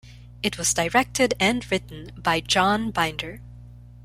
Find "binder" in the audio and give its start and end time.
2.89-3.39